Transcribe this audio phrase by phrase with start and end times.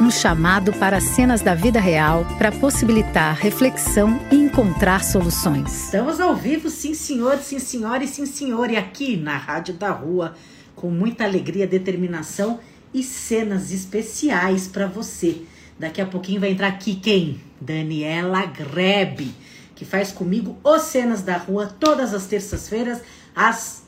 [0.00, 5.84] um chamado para cenas da vida real para possibilitar reflexão e encontrar soluções.
[5.84, 9.90] Estamos ao vivo, sim senhor, sim senhora e sim senhor, e aqui na Rádio da
[9.90, 10.34] Rua,
[10.74, 12.60] com muita alegria, determinação
[12.92, 15.42] e cenas especiais para você.
[15.78, 17.40] Daqui a pouquinho vai entrar aqui quem?
[17.60, 19.34] Daniela Grebe,
[19.74, 23.00] que faz comigo os Cenas da Rua todas as terças-feiras
[23.34, 23.85] às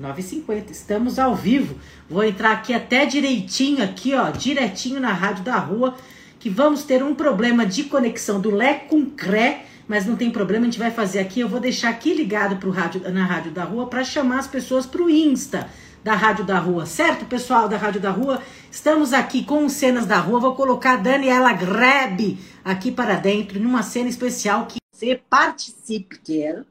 [0.00, 0.70] 9h50.
[0.70, 1.76] Estamos ao vivo.
[2.08, 5.94] Vou entrar aqui até direitinho, aqui, ó, direitinho na rádio da rua,
[6.38, 10.66] que vamos ter um problema de conexão do Lé com Cré, mas não tem problema,
[10.66, 11.40] a gente vai fazer aqui.
[11.40, 14.86] Eu vou deixar aqui ligado pro rádio, na rádio da rua para chamar as pessoas
[14.86, 15.68] pro Insta
[16.02, 18.40] da Rádio da Rua, certo, pessoal da Rádio da Rua?
[18.70, 20.40] Estamos aqui com cenas da rua.
[20.40, 26.64] Vou colocar a Daniela Grebe aqui para dentro, numa cena especial que você participe, quer.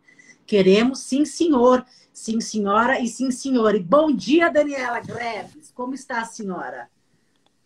[0.45, 1.86] Queremos, sim, senhor.
[2.17, 3.75] Sim, senhora e sim, senhor.
[3.75, 5.71] E bom dia, Daniela Greves.
[5.71, 6.89] Como está a senhora?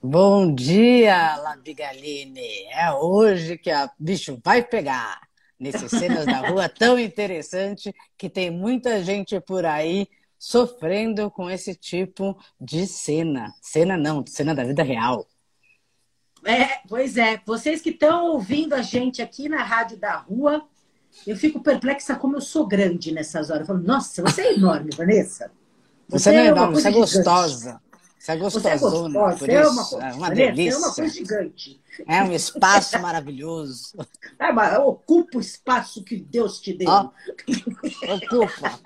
[0.03, 2.65] Bom dia, Labigaline.
[2.69, 5.21] É hoje que a bicho vai pegar
[5.57, 10.05] nesses cenas da rua tão interessante que tem muita gente por aí
[10.37, 13.53] sofrendo com esse tipo de cena.
[13.61, 15.25] Cena não, cena da vida real.
[16.43, 17.41] É, pois é.
[17.45, 20.67] Vocês que estão ouvindo a gente aqui na Rádio da Rua,
[21.25, 23.61] eu fico perplexa como eu sou grande nessas horas.
[23.61, 25.51] Eu falo, nossa, você é enorme, Vanessa.
[26.07, 27.81] Você, você é enorme, você é gostosa.
[28.17, 30.77] Você é gostosona, você é gostosa, por é uma, é uma delícia.
[30.77, 31.81] É uma coisa gigante.
[32.07, 33.93] É um espaço maravilhoso.
[34.39, 36.89] É, mas ocupa o espaço que Deus te deu.
[36.89, 37.11] Oh,
[38.13, 38.79] ocupa.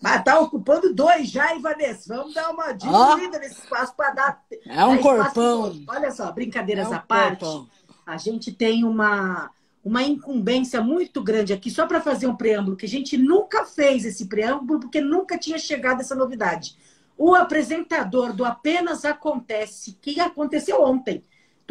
[0.00, 2.14] Mas tá ocupando dois já, hein, Vanessa?
[2.14, 3.40] Vamos dar uma diminuída oh.
[3.40, 4.44] nesse espaço para dar.
[4.66, 5.80] É um corpão.
[5.86, 7.40] Olha só, brincadeiras é um à parte.
[7.40, 7.68] Corpão.
[8.04, 9.50] A gente tem uma
[9.84, 14.04] uma incumbência muito grande aqui, só para fazer um preâmbulo, que a gente nunca fez
[14.04, 16.76] esse preâmbulo, porque nunca tinha chegado essa novidade.
[17.18, 21.22] O apresentador do Apenas Acontece, que aconteceu ontem,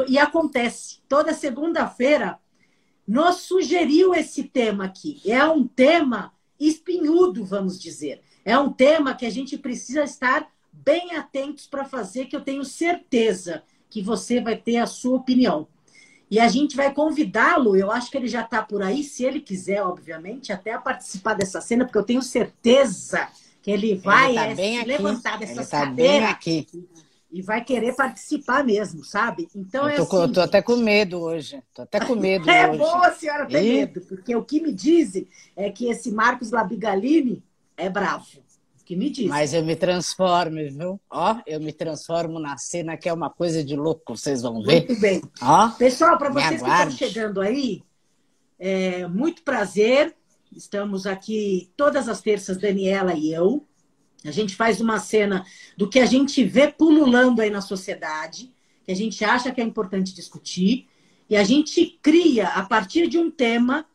[0.07, 2.39] e acontece toda segunda-feira,
[3.07, 5.21] nos sugeriu esse tema aqui.
[5.25, 8.21] É um tema espinhudo, vamos dizer.
[8.43, 12.63] É um tema que a gente precisa estar bem atentos para fazer, que eu tenho
[12.63, 15.67] certeza que você vai ter a sua opinião.
[16.31, 19.41] E a gente vai convidá-lo, eu acho que ele já está por aí, se ele
[19.41, 23.27] quiser, obviamente, até a participar dessa cena, porque eu tenho certeza
[23.61, 26.65] que ele vai ele tá é, levantar dessa tá cadeira aqui.
[27.29, 29.49] e vai querer participar mesmo, sabe?
[29.53, 30.33] Então eu tô, é assim.
[30.33, 31.61] tô até com medo hoje.
[31.73, 32.77] Tô até com medo é hoje.
[32.77, 33.73] boa a senhora ter e...
[33.73, 37.43] medo, porque o que me dizem é que esse Marcos Labigalini
[37.75, 38.41] é bravo
[38.81, 39.27] que me diz.
[39.27, 40.99] Mas eu me transformo, viu?
[41.09, 44.87] Ó, eu me transformo na cena que é uma coisa de louco, vocês vão ver.
[44.87, 45.21] Muito bem.
[45.41, 47.83] Ó, Pessoal, para vocês que estão chegando aí,
[48.59, 50.15] é, muito prazer.
[50.55, 53.65] Estamos aqui todas as terças, Daniela e eu.
[54.23, 58.53] A gente faz uma cena do que a gente vê pululando aí na sociedade,
[58.83, 60.87] que a gente acha que é importante discutir,
[61.29, 63.85] e a gente cria, a partir de um tema,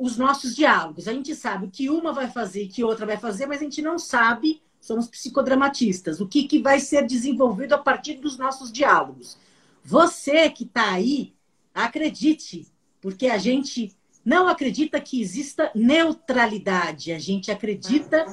[0.00, 1.06] os nossos diálogos.
[1.06, 3.64] A gente sabe o que uma vai fazer e que outra vai fazer, mas a
[3.64, 8.72] gente não sabe, somos psicodramatistas, o que, que vai ser desenvolvido a partir dos nossos
[8.72, 9.36] diálogos.
[9.84, 11.34] Você que está aí,
[11.74, 12.66] acredite,
[12.98, 13.94] porque a gente
[14.24, 18.24] não acredita que exista neutralidade, a gente acredita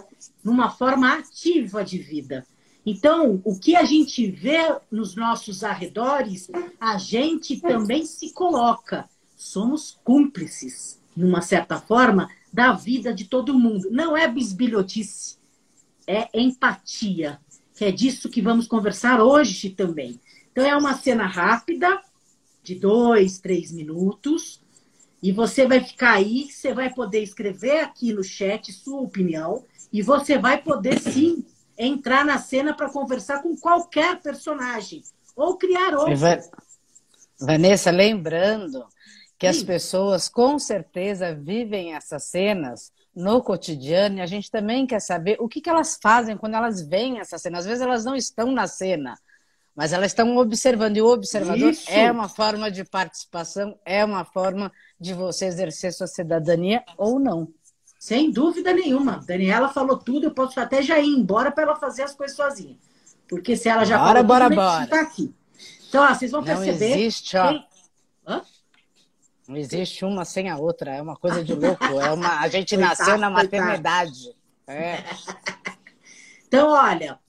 [0.42, 2.48] numa forma ativa de vida.
[2.86, 6.50] Então, o que a gente vê nos nossos arredores,
[6.80, 9.10] a gente também se coloca.
[9.36, 13.90] Somos cúmplices numa certa forma, da vida de todo mundo.
[13.92, 15.38] Não é bisbilhotice,
[16.06, 17.40] é empatia,
[17.76, 20.20] que é disso que vamos conversar hoje também.
[20.52, 22.02] Então, é uma cena rápida,
[22.64, 24.62] de dois, três minutos,
[25.22, 30.02] e você vai ficar aí, você vai poder escrever aqui no chat sua opinião, e
[30.02, 31.46] você vai poder sim
[31.78, 35.02] entrar na cena para conversar com qualquer personagem,
[35.36, 36.14] ou criar outro.
[37.40, 38.86] Vanessa, lembrando
[39.38, 45.00] que as pessoas com certeza vivem essas cenas no cotidiano e a gente também quer
[45.00, 47.60] saber o que, que elas fazem quando elas veem essa cena.
[47.60, 49.18] Às vezes elas não estão na cena,
[49.76, 50.98] mas elas estão observando.
[50.98, 51.90] E o observador Isso.
[51.90, 57.48] é uma forma de participação, é uma forma de você exercer sua cidadania ou não.
[58.00, 59.24] Sem dúvida nenhuma.
[59.26, 62.78] Daniela falou tudo, eu posso até já ir embora para ela fazer as coisas sozinha.
[63.28, 64.88] Porque se ela já bora, falou bora, tudo, bora.
[64.88, 65.34] Tá aqui.
[65.90, 67.00] Então, ó, vocês vão não perceber.
[67.00, 67.50] Existe, ó.
[67.50, 67.68] Quem...
[68.28, 68.42] Hã?
[69.48, 71.86] Não existe uma sem a outra, é uma coisa de louco.
[71.86, 72.40] É uma...
[72.40, 74.36] A gente nasceu na maternidade.
[74.68, 75.04] É.
[76.48, 77.20] Então, olha,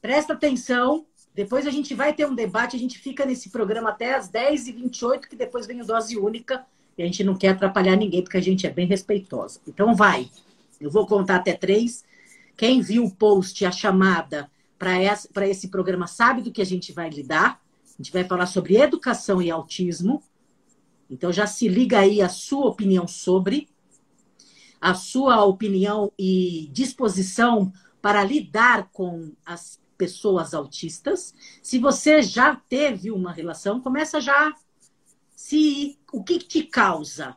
[0.00, 1.04] presta atenção.
[1.34, 5.22] Depois a gente vai ter um debate, a gente fica nesse programa até às 10h28,
[5.22, 6.64] que depois vem o Dose Única.
[6.96, 9.60] E a gente não quer atrapalhar ninguém, porque a gente é bem respeitosa.
[9.66, 10.30] Então, vai.
[10.80, 12.04] Eu vou contar até três.
[12.56, 14.48] Quem viu o post, a chamada
[14.78, 17.60] para esse programa, sabe do que a gente vai lidar.
[17.84, 20.22] A gente vai falar sobre educação e autismo.
[21.12, 23.68] Então, já se liga aí a sua opinião sobre,
[24.80, 27.70] a sua opinião e disposição
[28.00, 31.34] para lidar com as pessoas autistas.
[31.62, 34.54] Se você já teve uma relação, começa já
[35.36, 37.36] se o que te causa,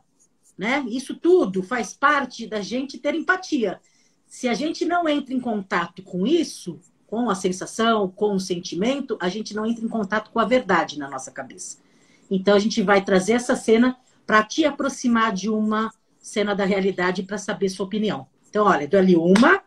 [0.57, 0.85] né?
[0.87, 3.81] Isso tudo faz parte da gente ter empatia.
[4.25, 9.17] Se a gente não entra em contato com isso, com a sensação, com o sentimento,
[9.19, 11.83] a gente não entra em contato com a verdade na nossa cabeça.
[12.29, 17.23] Então a gente vai trazer essa cena para te aproximar de uma cena da realidade
[17.23, 18.27] para saber sua opinião.
[18.49, 19.61] Então, olha, dou ali uma,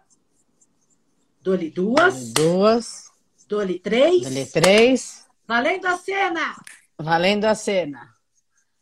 [1.42, 3.04] dou ali duas, duas,
[3.48, 6.56] dou ali três, dou ali três, valendo a cena,
[6.98, 8.18] valendo a cena.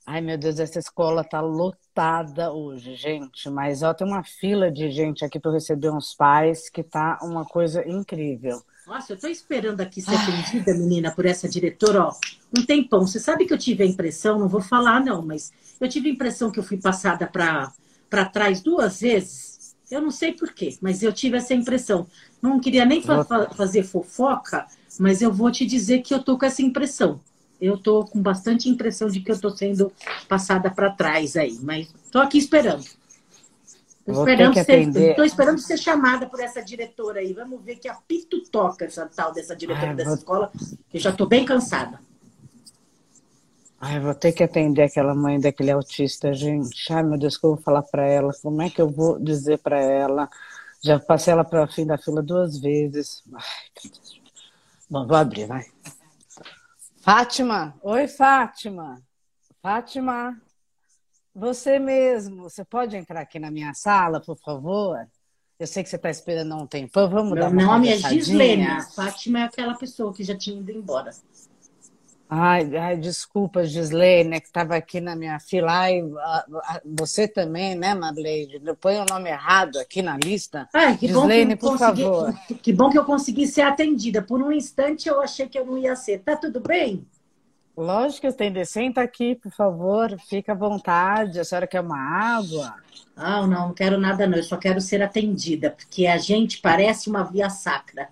[0.07, 3.51] Ai, meu Deus, essa escola tá lotada hoje, gente.
[3.51, 7.45] Mas ó, tem uma fila de gente aqui para receber uns pais que tá uma
[7.45, 8.63] coisa incrível.
[8.87, 12.15] Nossa, eu tô esperando aqui ser atendida, menina, por essa diretora, ó,
[12.57, 13.07] um tempão.
[13.07, 16.13] Você sabe que eu tive a impressão, não vou falar não, mas eu tive a
[16.13, 19.75] impressão que eu fui passada para trás duas vezes.
[19.91, 22.07] Eu não sei por quê, mas eu tive essa impressão.
[22.41, 23.25] Não queria nem fa
[23.57, 24.67] fazer fofoca,
[24.99, 27.21] mas eu vou te dizer que eu tô com essa impressão
[27.61, 29.93] eu estou com bastante impressão de que eu estou sendo
[30.29, 32.85] passada para trás aí, mas estou aqui esperando.
[34.07, 37.33] Estou esperando, ser, esperando ser chamada por essa diretora aí.
[37.33, 40.19] Vamos ver que apito toca essa tal dessa diretora Ai, dessa vou...
[40.19, 40.53] escola,
[40.89, 41.99] que já estou bem cansada.
[43.81, 46.93] Ai, vou ter que atender aquela mãe daquele autista, gente.
[46.93, 48.33] Ai, meu Deus, o que eu vou falar para ela?
[48.41, 50.31] Como é que eu vou dizer para ela?
[50.81, 53.25] Já passei ela para o fim da fila duas vezes.
[53.35, 53.43] Ai,
[53.85, 54.23] meu Deus.
[54.89, 55.67] Bom, vou abrir, vai.
[57.01, 59.03] Fátima, oi Fátima.
[59.61, 60.41] Fátima,
[61.37, 65.07] você mesmo, você pode entrar aqui na minha sala, por favor?
[65.59, 66.91] Eu sei que você está esperando há um tempo.
[67.09, 68.67] Vamos Meu dar uma nome é Gislene.
[68.95, 71.11] Fátima é aquela pessoa que já tinha ido embora.
[72.29, 75.73] Ai, ai, desculpa, Gislene, que estava aqui na minha fila.
[75.73, 76.03] Ai,
[76.85, 78.61] você também, né, Marleide?
[78.81, 80.69] Põe o nome errado aqui na lista.
[80.75, 82.35] Ai, que Gislene, bom que por consegui, favor.
[82.49, 84.23] Que, que bom que eu consegui ser atendida.
[84.23, 86.19] Por um instante eu achei que eu não ia ser.
[86.21, 87.07] Tá tudo bem?
[87.77, 90.17] Lógico que eu Senta aqui, por favor.
[90.29, 91.39] Fica à vontade.
[91.39, 92.75] A senhora quer uma água?
[93.15, 94.39] Ah, não, não quero nada não.
[94.39, 98.09] Eu só quero ser atendida, porque a gente parece uma via sacra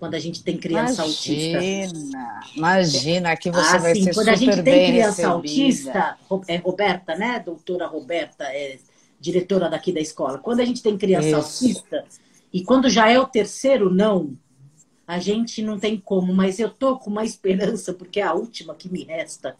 [0.00, 2.56] quando a gente tem criança imagina, autista.
[2.56, 5.28] Imagina, aqui você ah, vai sim, ser quando super a gente tem criança recebida.
[5.28, 6.18] autista,
[6.48, 7.38] é Roberta, né?
[7.38, 8.78] Doutora Roberta, é
[9.20, 10.38] diretora daqui da escola.
[10.38, 11.36] Quando a gente tem criança Isso.
[11.36, 12.04] autista,
[12.52, 14.34] e quando já é o terceiro não,
[15.10, 18.76] a gente não tem como, mas eu tô com uma esperança, porque é a última
[18.76, 19.56] que me resta,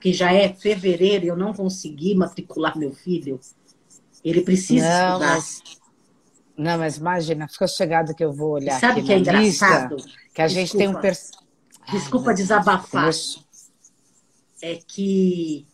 [0.00, 3.38] que já é fevereiro, eu não consegui matricular meu filho.
[4.24, 5.34] Ele precisa não, estudar.
[5.34, 5.62] Mas
[6.56, 9.96] não, mas imagina, fica chegado que eu vou olhar Sabe aqui que é engraçado?
[9.96, 10.98] Lista, que a gente tem um...
[10.98, 11.14] Per...
[11.92, 13.10] Desculpa Ai, desabafar.
[14.62, 15.66] É que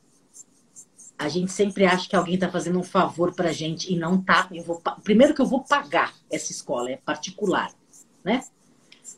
[1.17, 4.21] a gente sempre acha que alguém está fazendo um favor para a gente e não
[4.21, 4.49] tá.
[4.51, 7.71] Eu vou, primeiro que eu vou pagar essa escola, é particular,
[8.25, 8.43] né?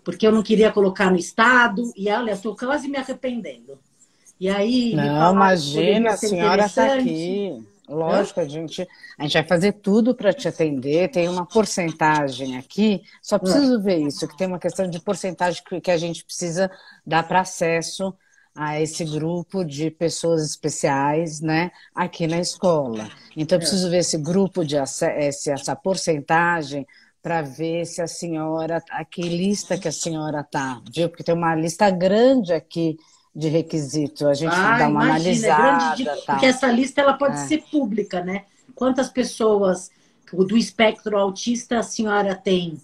[0.05, 3.79] Porque eu não queria colocar no Estado e olha, estou quase me arrependendo.
[4.39, 4.95] E aí.
[4.95, 7.65] Não, imagina, a senhora está aqui.
[7.89, 11.11] Lógico, a gente, a gente vai fazer tudo para te atender.
[11.11, 15.81] Tem uma porcentagem aqui, só preciso ver isso, que tem uma questão de porcentagem que,
[15.81, 16.71] que a gente precisa
[17.07, 18.15] dar para acesso
[18.55, 23.09] a esse grupo de pessoas especiais, né, aqui na escola.
[23.37, 26.87] Então, eu preciso ver esse grupo de esse, essa porcentagem
[27.23, 31.09] para ver se a senhora, a que lista que a senhora tá, viu?
[31.09, 32.99] Porque tem uma lista grande aqui
[33.35, 34.27] de requisito.
[34.27, 35.97] A gente ah, dá uma imagina, analisada.
[35.97, 36.05] De...
[36.05, 36.33] Tá.
[36.33, 37.47] Porque essa lista ela pode é.
[37.47, 38.45] ser pública, né?
[38.75, 39.91] Quantas pessoas
[40.33, 42.81] do espectro autista a senhora tem?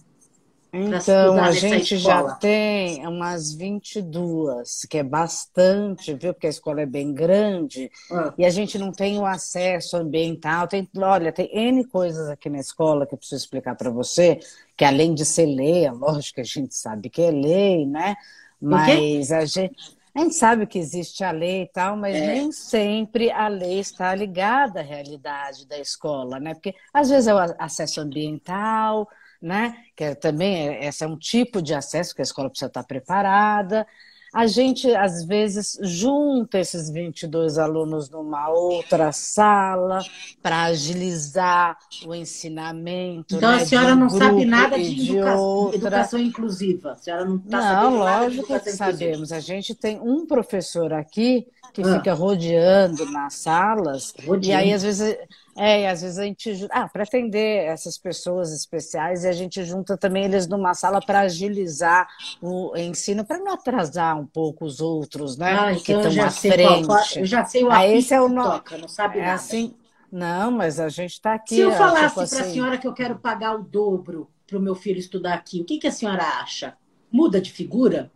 [0.72, 6.34] Então, a gente já tem umas 22, que é bastante, viu?
[6.34, 8.34] Porque a escola é bem grande ah.
[8.36, 10.68] e a gente não tem o acesso ambiental.
[10.68, 14.40] Tem, olha, tem N coisas aqui na escola que eu preciso explicar para você,
[14.76, 18.14] que além de ser lei, lógico que a gente sabe que é lei, né?
[18.60, 22.26] Mas a gente a gente sabe que existe a lei e tal, mas é.
[22.26, 26.54] nem sempre a lei está ligada à realidade da escola, né?
[26.54, 29.08] Porque às vezes é o acesso ambiental,
[29.40, 29.76] né?
[29.96, 32.84] Que é, também é, esse é um tipo de acesso que a escola precisa estar
[32.84, 33.86] preparada.
[34.34, 40.00] a gente, às vezes, junta esses 22 alunos numa outra sala
[40.42, 43.36] para agilizar o ensinamento.
[43.36, 46.92] Então, né, a senhora não sabe nada de, de educação, educação, inclusiva?
[46.92, 49.32] A senhora não está sabendo nada lógico que sabemos.
[49.32, 51.96] A gente tem um professor aqui que ah.
[51.96, 54.46] fica rodeando nas salas, rodeando.
[54.46, 55.16] e aí, às vezes,
[55.58, 56.68] é, e às vezes a gente.
[56.70, 61.20] Ah, para atender essas pessoas especiais, e a gente junta também eles numa sala para
[61.20, 62.06] agilizar
[62.40, 65.52] o ensino, para não atrasar um pouco os outros, né?
[65.52, 66.86] Ah, que então estão à frente.
[66.86, 68.44] Qual, eu já sei o ah, esse é o no...
[68.44, 69.34] toca, não sabe é nada.
[69.34, 69.74] Assim...
[70.12, 71.56] Não, mas a gente está aqui.
[71.56, 72.52] Se eu falasse tipo para a assim...
[72.52, 75.78] senhora que eu quero pagar o dobro para o meu filho estudar aqui, o que,
[75.78, 76.74] que a senhora acha?
[77.10, 78.12] Muda de figura?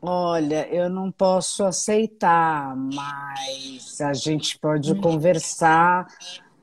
[0.00, 5.00] Olha, eu não posso aceitar, mas a gente pode hum.
[5.00, 6.06] conversar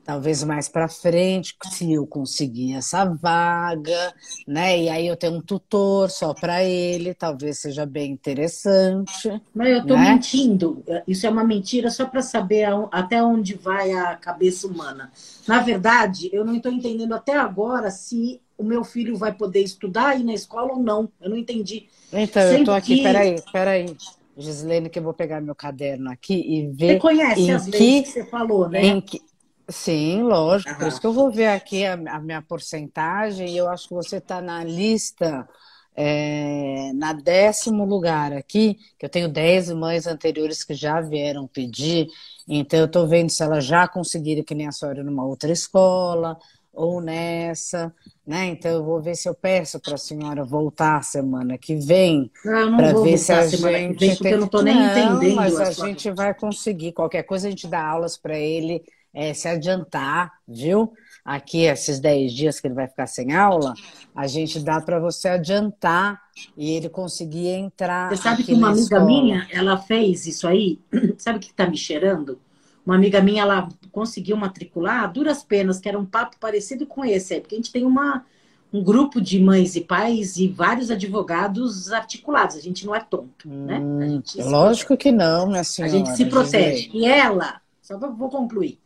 [0.04, 4.14] talvez mais para frente, se eu conseguir essa vaga,
[4.46, 4.78] né?
[4.78, 9.40] E aí eu tenho um tutor só para ele, talvez seja bem interessante.
[9.54, 10.12] Mas eu estou né?
[10.12, 10.82] mentindo.
[11.06, 15.10] Isso é uma mentira só para saber até onde vai a cabeça humana.
[15.46, 20.08] Na verdade, eu não estou entendendo até agora se o meu filho vai poder estudar
[20.08, 21.08] aí na escola ou não.
[21.20, 21.88] Eu não entendi.
[22.12, 23.02] Então, Sempre eu estou aqui, que...
[23.02, 23.96] peraí, peraí.
[24.36, 26.94] Gislene, que eu vou pegar meu caderno aqui e ver.
[26.94, 28.82] Você conhece as leis que, que você falou, né?
[28.82, 29.20] Em que,
[29.68, 30.74] Sim, lógico.
[30.76, 33.94] Por isso que eu vou ver aqui a, a minha porcentagem e eu acho que
[33.94, 35.48] você está na lista,
[35.94, 42.08] é, na décimo lugar aqui, que eu tenho dez mães anteriores que já vieram pedir,
[42.48, 46.36] então eu estou vendo se elas já conseguiram que nem a senhora numa outra escola
[46.72, 47.94] ou nessa,
[48.26, 48.46] né?
[48.46, 52.94] Então eu vou ver se eu peço para a senhora voltar semana que vem para
[52.94, 55.36] ver se a gente vem, porque eu não estou nem não, entendendo.
[55.36, 56.92] Mas a, a gente vai conseguir.
[56.92, 58.82] Qualquer coisa a gente dá aulas para ele
[59.14, 60.92] é, se adiantar, viu?
[61.24, 63.74] Aqui, esses 10 dias que ele vai ficar sem aula,
[64.14, 66.20] a gente dá para você adiantar
[66.56, 68.10] e ele conseguir entrar.
[68.10, 69.04] Você sabe que uma amiga escola.
[69.04, 70.80] minha, ela fez isso aí?
[71.18, 72.40] sabe o que está me cheirando?
[72.84, 77.04] Uma amiga minha, ela conseguiu matricular a duras penas, que era um papo parecido com
[77.04, 78.24] esse aí, porque a gente tem uma,
[78.72, 82.56] um grupo de mães e pais e vários advogados articulados.
[82.56, 83.78] A gente não é tonto, né?
[83.78, 84.44] hum, né?
[84.44, 85.94] lógico que não, minha senhora.
[85.94, 86.90] A gente se protege.
[86.92, 88.81] E ela, só vou concluir.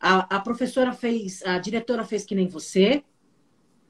[0.00, 3.02] A, a professora fez, a diretora fez que nem você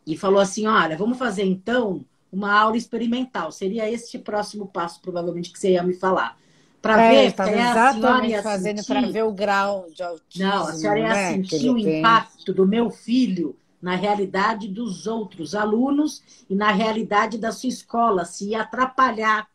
[0.07, 3.51] e falou assim: olha, vamos fazer então uma aula experimental.
[3.51, 6.39] Seria esse próximo passo, provavelmente, que você ia me falar.
[6.81, 10.47] Para é, ver, estava exatamente fazendo para ver o grau de autismo.
[10.47, 11.99] Não, a senhora ia né, sentir o tem.
[11.99, 18.25] impacto do meu filho na realidade dos outros alunos e na realidade da sua escola,
[18.25, 19.49] se ia atrapalhar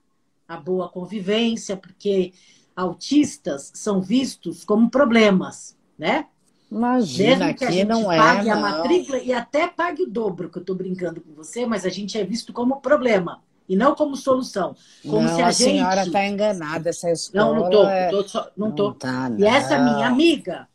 [0.48, 2.34] a boa convivência, porque
[2.76, 6.28] autistas são vistos como problemas, né?
[6.72, 8.18] Imagina, Mesmo que aqui não é.
[8.18, 8.58] Pague não.
[8.58, 11.90] a matrícula e até pague o dobro, que eu estou brincando com você, mas a
[11.90, 14.74] gente é visto como problema e não como solução.
[15.04, 15.72] Como não, se a, a gente...
[15.72, 17.46] senhora está enganada, essa escola.
[17.46, 17.90] Não, não estou.
[17.90, 18.10] É...
[18.10, 18.70] Tô, tô, não.
[18.70, 19.30] Não tá.
[19.38, 20.66] E essa minha amiga,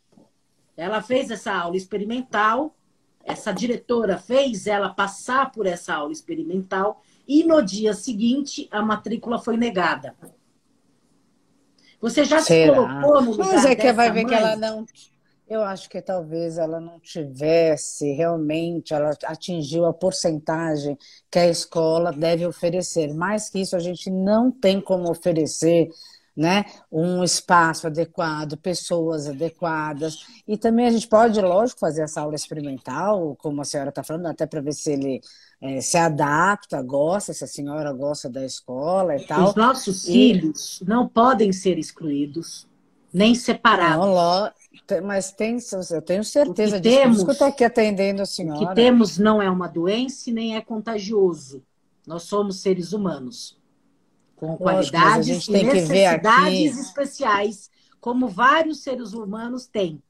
[0.75, 2.75] ela fez essa aula experimental,
[3.23, 9.39] essa diretora fez ela passar por essa aula experimental e no dia seguinte a matrícula
[9.39, 10.15] foi negada.
[11.99, 12.75] Você já Será?
[12.75, 14.27] se colocou no lugar Mas é que vai ver mãe?
[14.27, 14.85] que ela não
[15.49, 20.97] eu acho que talvez ela não tivesse realmente, ela atingiu a porcentagem
[21.31, 23.13] que a escola deve oferecer.
[23.13, 25.89] Mais que isso, a gente não tem como oferecer
[26.37, 30.19] né, um espaço adequado, pessoas adequadas.
[30.47, 34.27] E também a gente pode, lógico, fazer essa aula experimental, como a senhora está falando,
[34.27, 35.19] até para ver se ele
[35.59, 39.49] é, se adapta, gosta, se a senhora gosta da escola e tal.
[39.49, 40.11] Os nossos e...
[40.11, 42.67] filhos não podem ser excluídos,
[43.11, 44.05] nem separados.
[44.05, 44.51] Não,
[45.03, 45.57] mas tem,
[45.91, 46.95] eu tenho certeza disso.
[46.95, 48.61] Temos, que eu estou aqui atendendo a senhora.
[48.61, 51.63] O que temos não é uma doença nem é contagioso.
[52.05, 53.57] Nós somos seres humanos.
[54.35, 60.01] Com qualidades Lógico, e necessidades especiais, como vários seres humanos têm.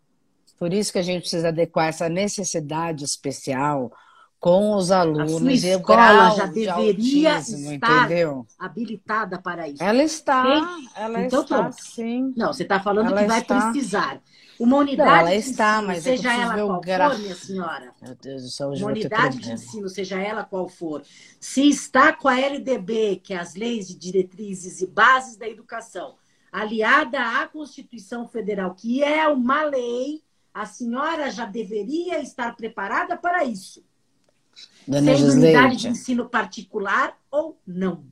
[0.60, 3.91] Por isso que a gente precisa adequar essa necessidade especial
[4.39, 5.63] com os alunos.
[5.63, 8.46] A escola já deveria autismo, estar entendeu?
[8.57, 9.84] habilitada para isso.
[9.84, 11.81] Ela está, ela então, está, pronto.
[11.81, 12.34] sim.
[12.36, 13.72] Não, você está falando ela que vai está.
[13.72, 14.22] precisar.
[14.60, 17.10] Uma unidade não, ela está, ensino, mas seja ela qual gra...
[17.12, 17.94] for, minha senhora.
[18.02, 21.04] Meu Deus do céu, Uma unidade de ensino, seja ela qual for,
[21.40, 26.16] se está com a LDB, que é as leis de diretrizes e bases da educação,
[26.52, 30.24] aliada à Constituição Federal, que é uma lei,
[30.54, 33.84] a senhora já deveria estar preparada para isso.
[34.88, 38.06] Dona Sem unidade de ensino particular ou não.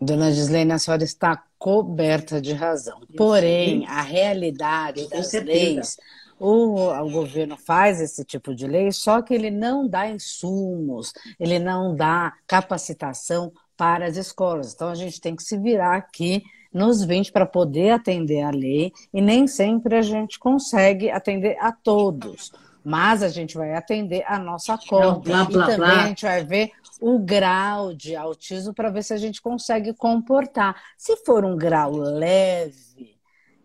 [0.00, 3.00] Dona Gislene, a senhora está coberta de razão.
[3.16, 5.96] Porém, a realidade das leis,
[6.38, 11.58] o, o governo faz esse tipo de lei, só que ele não dá insumos, ele
[11.58, 14.74] não dá capacitação para as escolas.
[14.74, 18.92] Então, a gente tem que se virar aqui nos 20 para poder atender a lei,
[19.12, 22.52] e nem sempre a gente consegue atender a todos,
[22.86, 25.18] mas a gente vai atender a nossa cota.
[25.18, 26.04] Blá, blá, e também blá.
[26.04, 30.80] a gente vai ver o grau de autismo para ver se a gente consegue comportar.
[30.96, 33.15] Se for um grau leve,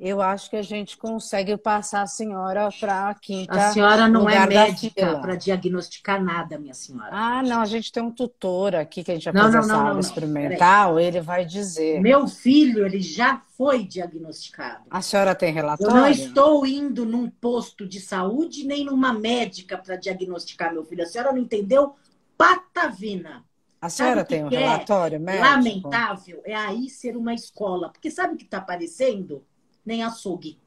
[0.04, 3.54] eu acho que a gente consegue passar a senhora para a quinta.
[3.54, 7.12] A senhora não é médica para diagnosticar nada, minha senhora.
[7.12, 9.80] Ah, não, a gente tem um tutor aqui que a gente fazer não, essa não,
[9.80, 12.02] aula não, experimental, ele vai dizer.
[12.02, 14.86] Meu filho, ele já foi diagnosticado.
[14.90, 15.96] A senhora tem relatório?
[15.96, 21.04] Eu não estou indo num posto de saúde nem numa médica para diagnosticar meu filho.
[21.04, 21.96] A senhora não entendeu?
[22.36, 23.46] Patavina.
[23.80, 25.46] A senhora tem um é relatório médico?
[25.46, 27.90] Lamentável é aí ser uma escola.
[27.90, 29.46] Porque sabe o que está aparecendo?
[29.86, 30.60] Nem açougue.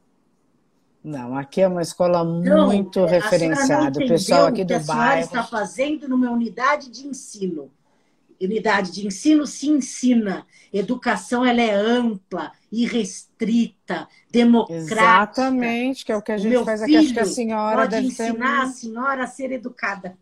[1.03, 4.03] Não, aqui é uma escola muito não, referenciada.
[4.03, 4.83] O pessoal aqui do bairro.
[4.83, 7.71] O que a senhora está fazendo numa unidade de ensino.
[8.41, 10.47] Unidade de ensino se ensina.
[10.73, 14.95] Educação ela é ampla, irrestrita, democrática.
[14.95, 16.97] Exatamente, que é o que a gente faz aqui.
[16.97, 18.67] Acho que a senhora pode deve ensinar ter...
[18.67, 20.17] a senhora a ser educada.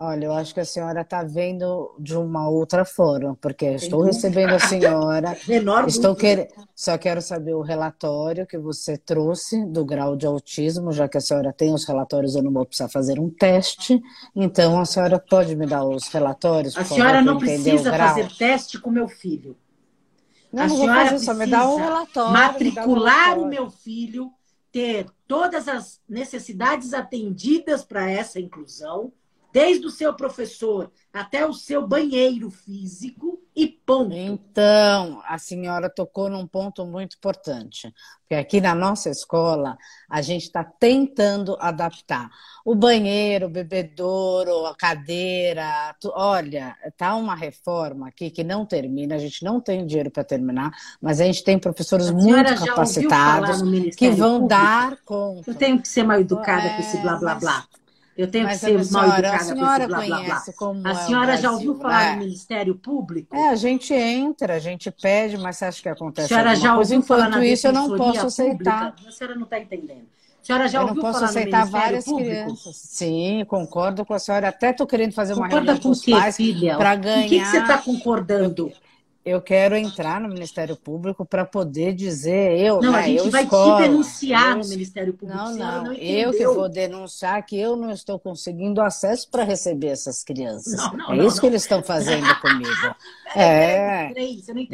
[0.00, 4.54] Olha, eu acho que a senhora está vendo de uma outra forma, porque estou recebendo
[4.54, 5.36] a senhora.
[5.48, 6.48] Menor estou quer...
[6.72, 11.20] Só quero saber o relatório que você trouxe do grau de autismo, já que a
[11.20, 14.00] senhora tem os relatórios, eu não vou precisar fazer um teste.
[14.36, 16.76] Então, a senhora pode me dar os relatórios?
[16.76, 19.56] A senhora não precisa fazer teste com meu filho.
[20.52, 22.32] Não, a não senhora fazer, só me dá o relatório.
[22.32, 24.30] Matricular o, o meu filho,
[24.70, 29.12] ter todas as necessidades atendidas para essa inclusão
[29.58, 34.14] desde o seu professor até o seu banheiro físico e ponto.
[34.14, 39.76] Então, a senhora tocou num ponto muito importante, porque aqui na nossa escola
[40.08, 42.30] a gente está tentando adaptar
[42.64, 45.92] o banheiro, o bebedouro, a cadeira.
[46.00, 50.22] Tu, olha, tá uma reforma aqui que não termina, a gente não tem dinheiro para
[50.22, 50.70] terminar,
[51.02, 53.60] mas a gente tem professores muito capacitados
[53.96, 54.48] que vão Público?
[54.48, 55.50] dar conta.
[55.50, 57.66] Eu tenho que ser mal educada é, com esse blá blá blá.
[58.18, 60.44] Eu tenho Mas que ser mal educada a senhora blá, blá, blá.
[60.56, 62.12] Como a é senhora já ouviu falar é.
[62.14, 63.36] no Ministério Público?
[63.36, 66.76] É, a gente entra, a gente pede, mas você acha que acontece a senhora já
[66.76, 68.90] ouviu falar Enquanto isso, eu não posso aceitar.
[68.90, 69.08] Pública?
[69.08, 70.08] A senhora não está entendendo.
[70.42, 72.28] A senhora já eu ouviu falar aceitar várias Público?
[72.28, 72.76] crianças.
[72.76, 74.48] Sim, concordo com a senhora.
[74.48, 76.36] Até estou querendo fazer uma Concorda reunião com, os pais
[76.76, 77.26] para ganhar.
[77.26, 78.72] O que, que você está concordando?
[78.72, 78.87] eu
[79.42, 83.44] quero entrar no Ministério Público para poder dizer eu, não, né, a gente eu vai
[83.44, 85.38] escola, te denunciar eu, no Ministério Público.
[85.38, 89.88] Não, não, não eu que vou denunciar que eu não estou conseguindo acesso para receber
[89.88, 90.76] essas crianças.
[90.76, 92.68] Não, não, é isso que eles estão fazendo comigo.
[93.36, 94.10] É.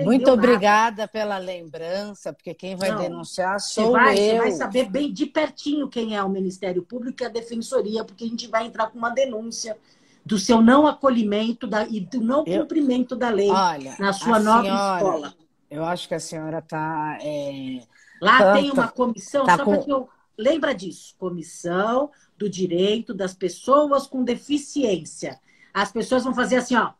[0.04, 4.16] Muito obrigada pela lembrança, porque quem vai denunciar sou você vai, eu.
[4.16, 8.22] Você vai saber bem de pertinho quem é o Ministério Público e a Defensoria, porque
[8.22, 9.76] a gente vai entrar com uma denúncia
[10.25, 14.39] do seu não acolhimento da, e do não eu, cumprimento da lei olha, na sua
[14.39, 15.35] nova senhora, escola.
[15.71, 17.19] Eu acho que a senhora está.
[17.21, 17.83] É,
[18.21, 19.75] Lá tanto, tem uma comissão, tá só com...
[19.87, 20.09] eu.
[20.37, 21.15] Lembra disso?
[21.19, 25.39] Comissão do Direito das Pessoas com Deficiência.
[25.73, 26.93] As pessoas vão fazer assim, ó.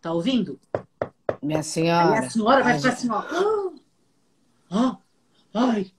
[0.00, 0.60] Tá ouvindo?
[1.42, 2.20] Minha senhora.
[2.20, 3.10] Aí a senhora vai a ficar gente...
[3.10, 3.70] assim, ó.
[4.72, 4.98] Ah,
[5.52, 5.90] ai,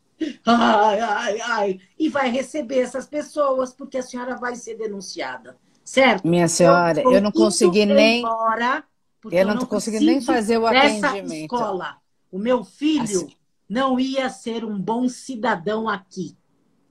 [0.45, 6.27] ai, ai, ai, e vai receber essas pessoas porque a senhora vai ser denunciada, certo?
[6.27, 8.19] Minha senhora, eu, eu não consegui nem.
[8.19, 8.83] Embora,
[9.31, 11.53] eu não, não consegui nem fazer o atendimento.
[11.53, 11.97] escola,
[12.31, 13.35] o meu filho assim...
[13.69, 16.37] não ia ser um bom cidadão aqui.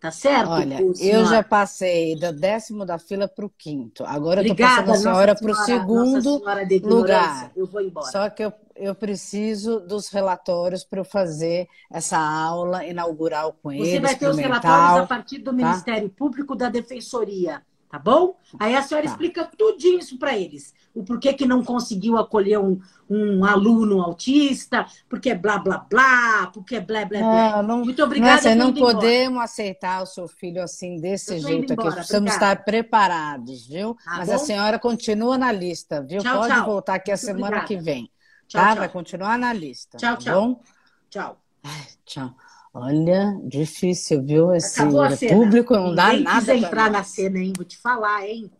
[0.01, 0.51] Tá certo?
[0.51, 4.03] Olha, eu já passei do décimo da fila para o quinto.
[4.05, 6.43] Agora eu estou passando a senhora para o segundo
[6.83, 7.53] lugar.
[7.55, 8.11] Eu vou embora.
[8.11, 13.91] Só que eu, eu preciso dos relatórios para eu fazer essa aula inaugural com ele.
[13.91, 15.53] Você vai ter os relatórios a partir do tá?
[15.53, 18.37] Ministério Público da Defensoria tá bom?
[18.59, 19.11] Aí a senhora tá.
[19.11, 20.73] explica tudinho isso para eles.
[20.93, 26.81] O porquê que não conseguiu acolher um, um aluno autista, porque blá, blá, blá, porque
[26.81, 27.63] blá, blá, blá.
[27.63, 28.35] Não, Muito obrigada.
[28.35, 29.45] Nossa, não podemos embora.
[29.45, 31.99] aceitar o seu filho assim, desse jeito embora, aqui.
[31.99, 32.53] Precisamos obrigada.
[32.55, 33.95] estar preparados, viu?
[34.05, 34.35] Tá Mas bom?
[34.35, 36.21] a senhora continua na lista, viu?
[36.21, 36.67] Tchau, Pode tchau.
[36.67, 37.67] voltar aqui a Muito semana obrigada.
[37.69, 38.11] que vem.
[38.49, 38.75] Tchau, tá?
[38.75, 39.97] Vai continuar na lista.
[39.97, 40.41] Tchau, tá tchau.
[40.41, 40.61] Bom?
[41.09, 41.41] Tchau.
[41.63, 42.35] Ai, tchau.
[42.75, 44.53] Olha, difícil, viu?
[44.55, 44.81] Esse
[45.29, 46.53] público não dá Ninguém nada.
[46.55, 47.53] Quis entrar na cena, hein?
[47.57, 48.51] Vou te falar, hein?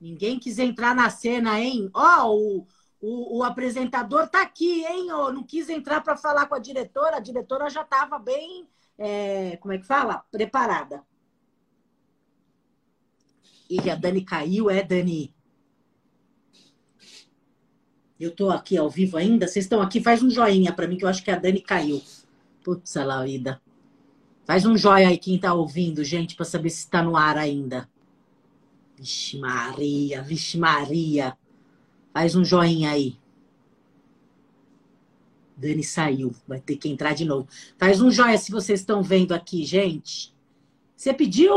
[0.00, 1.90] Ninguém quis entrar na cena, hein?
[1.92, 2.66] Ó, oh, o,
[3.00, 5.10] o, o, apresentador tá aqui, hein?
[5.12, 7.16] Oh, não quis entrar para falar com a diretora.
[7.16, 10.24] A diretora já estava bem, é, como é que fala?
[10.30, 11.02] Preparada.
[13.68, 15.34] E a Dani caiu, é, Dani?
[18.18, 19.46] Eu tô aqui ao vivo ainda?
[19.46, 20.00] Vocês estão aqui?
[20.00, 22.02] Faz um joinha para mim, que eu acho que a Dani caiu.
[22.64, 23.60] Putz, a vida.
[24.44, 27.88] Faz um joia aí quem tá ouvindo, gente, para saber se está no ar ainda.
[28.98, 31.38] Vixe Maria, vixe Maria.
[32.12, 33.16] Faz um joinha aí.
[35.56, 37.48] Dani saiu, vai ter que entrar de novo.
[37.78, 40.34] Faz um joia se vocês estão vendo aqui, gente.
[40.96, 41.52] Você pediu.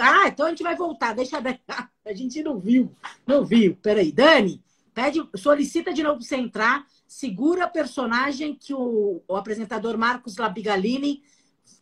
[0.00, 1.14] Ah, então a gente vai voltar.
[1.14, 2.94] Deixa a gente não viu.
[3.26, 3.76] Não viu.
[3.82, 4.62] Peraí, Dani,
[4.94, 6.86] pede, solicita de novo para você entrar.
[7.08, 11.22] Segura a personagem que o, o apresentador Marcos Labigalini.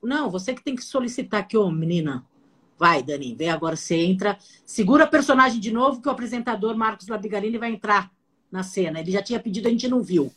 [0.02, 2.24] Não, você que tem que solicitar aqui, ô menina.
[2.78, 4.38] Vai, Dani, vem agora, você entra.
[4.64, 8.10] Segura a personagem de novo, que o apresentador Marcos Labigalini vai entrar
[8.50, 9.00] na cena.
[9.00, 10.32] Ele já tinha pedido, a gente não viu.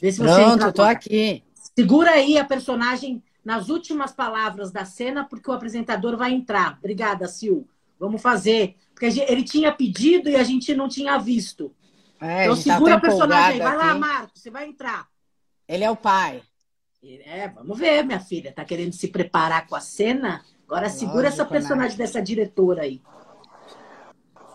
[0.00, 1.42] Vê se você Pronto, tô aqui.
[1.76, 6.78] Segura aí a personagem nas últimas palavras da cena, porque o apresentador vai entrar.
[6.78, 7.62] Obrigada, Sil.
[7.98, 8.76] Vamos fazer.
[8.92, 11.72] Porque ele tinha pedido e a gente não tinha visto.
[12.20, 13.58] É, então tá segura tá a personagem aí.
[13.58, 13.86] Vai aqui.
[13.86, 15.06] lá, Marcos, você vai entrar.
[15.68, 16.42] Ele é o pai.
[17.02, 18.52] É, vamos ver, minha filha.
[18.52, 20.42] Tá querendo se preparar com a cena?
[20.66, 22.04] Agora segura Lógico, essa personagem né?
[22.04, 23.00] dessa diretora aí.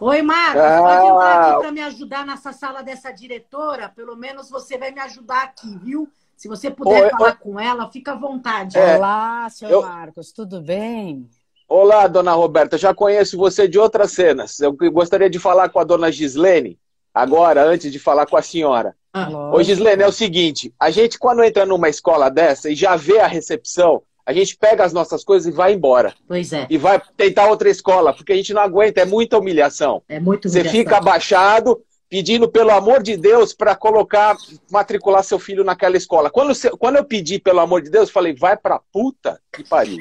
[0.01, 0.81] Oi, Marcos, ah.
[0.81, 3.89] pode entrar aqui para me ajudar nessa sala dessa diretora?
[3.89, 6.09] Pelo menos você vai me ajudar aqui, viu?
[6.37, 7.35] Se você puder oi, falar oi.
[7.35, 8.77] com ela, fica à vontade.
[8.77, 9.81] É, Olá, senhor eu...
[9.81, 11.29] Marcos, tudo bem?
[11.67, 14.59] Olá, dona Roberta, já conheço você de outras cenas.
[14.59, 16.79] Eu gostaria de falar com a dona Gislene,
[17.13, 18.95] agora, antes de falar com a senhora.
[19.13, 19.29] Ah.
[19.53, 23.19] Ô, Gislene, é o seguinte, a gente quando entra numa escola dessa e já vê
[23.19, 26.13] a recepção, a gente pega as nossas coisas e vai embora.
[26.27, 26.67] Pois é.
[26.69, 30.03] E vai tentar outra escola, porque a gente não aguenta, é muita humilhação.
[30.07, 30.71] É muito humilhação.
[30.71, 34.37] Você fica abaixado, pedindo, pelo amor de Deus, para colocar,
[34.71, 36.29] matricular seu filho naquela escola.
[36.29, 39.97] Quando, quando eu pedi, pelo amor de Deus, eu falei, vai pra puta que pariu.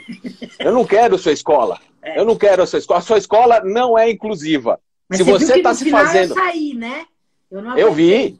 [0.58, 1.80] Eu não quero sua escola.
[2.02, 2.20] É.
[2.20, 2.98] Eu não quero a sua escola.
[2.98, 4.78] A sua escola não é inclusiva.
[5.08, 6.32] Mas se você está se fazendo.
[6.32, 7.06] Eu, saí, né?
[7.50, 8.38] eu, eu vi.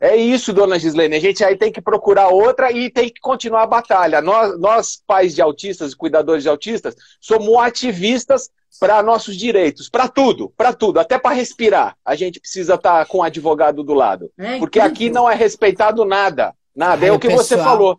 [0.00, 1.16] É isso, dona Gislene.
[1.16, 4.20] A gente aí tem que procurar outra e tem que continuar a batalha.
[4.20, 10.06] Nós, nós pais de autistas e cuidadores de autistas, somos ativistas para nossos direitos, para
[10.06, 11.96] tudo, para tudo, até para respirar.
[12.04, 14.30] A gente precisa estar tá com o advogado do lado.
[14.38, 16.54] É porque aqui não é respeitado nada.
[16.76, 17.04] Nada.
[17.04, 17.98] Ai, é o que pessoal, você falou.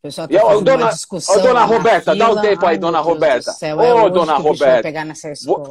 [0.00, 2.16] Pessoal tá eu, dona, oh, dona Roberta, fila.
[2.16, 3.50] dá um tempo aí, Ai, dona Roberta.
[3.50, 4.88] Ô, é oh, dona Roberta.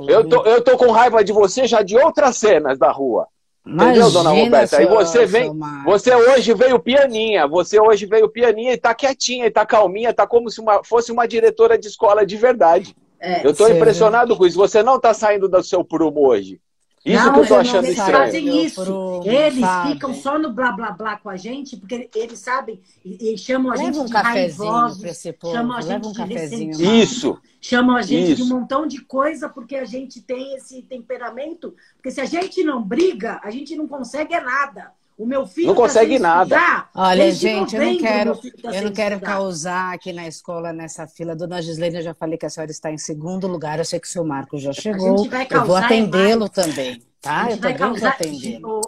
[0.07, 3.27] eu, tô, eu tô com raiva de você já de outras cenas da rua.
[3.65, 4.77] Imagina, Entendeu, dona Roberta?
[4.77, 5.51] Aí você vem,
[5.85, 10.25] você hoje veio pianinha, você hoje veio pianinha e tá quietinha, e tá calminha, tá
[10.25, 12.95] como se uma, fosse uma diretora de escola de verdade.
[13.19, 14.57] É, eu tô impressionado com isso.
[14.57, 16.59] Você não tá saindo do seu prumo hoje.
[17.05, 18.17] Isso não, que eu tô achando eles estranho.
[18.17, 19.21] fazem isso.
[19.25, 19.93] Eles sabe.
[19.93, 23.75] ficam só no blá blá blá com a gente, porque eles sabem e, chamam a
[23.75, 27.41] Leva gente um de raivosos, chamam a gente um de ressentidos, Isso.
[27.61, 28.35] chamam a gente isso.
[28.35, 31.73] de um montão de coisa porque a gente tem esse temperamento.
[31.95, 34.91] Porque se a gente não briga, a gente não consegue é nada.
[35.19, 36.55] O meu filho não tá consegue nada.
[36.55, 39.33] Estudar, Olha, gente, eu não quero, tá eu não quero estudar.
[39.33, 41.35] causar aqui na escola nessa fila.
[41.35, 43.79] Dona Gislene, eu já falei que a senhora está em segundo lugar.
[43.79, 45.27] Eu sei que o seu Marcos já chegou.
[45.51, 47.51] eu vou atendê-lo também, tá?
[47.51, 48.81] eu também vou atendê-lo.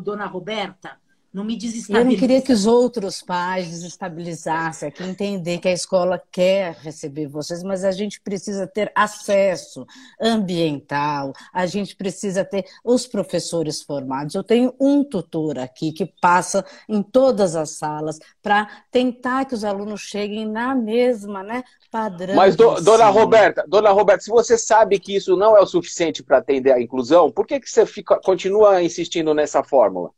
[0.00, 0.92] Dona Roberta,
[1.34, 1.98] não me desestabiliza.
[1.98, 7.26] Eu não queria que os outros pais desestabilizassem aqui, entender que a escola quer receber
[7.26, 9.84] vocês, mas a gente precisa ter acesso
[10.20, 14.36] ambiental, a gente precisa ter os professores formados.
[14.36, 19.64] Eu tenho um tutor aqui que passa em todas as salas para tentar que os
[19.64, 22.36] alunos cheguem na mesma, né, padrão.
[22.36, 26.22] Mas do, dona Roberta, dona Roberta, se você sabe que isso não é o suficiente
[26.22, 30.12] para atender a inclusão, por que que você fica, continua insistindo nessa fórmula?